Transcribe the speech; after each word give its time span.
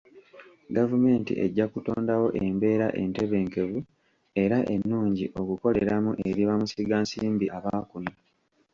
Gavumenti 0.75 1.31
ejja 1.45 1.65
kutondawo 1.73 2.27
embeera 2.45 2.87
entebenkevu 3.01 3.79
era 4.43 4.57
ennungi 4.75 5.25
okukoleramu 5.39 6.11
eri 6.27 6.41
bamusigansimbi 6.49 7.45
aba 7.57 7.73
kuno. 7.89 8.11